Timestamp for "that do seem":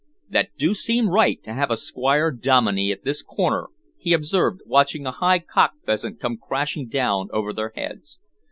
0.27-1.09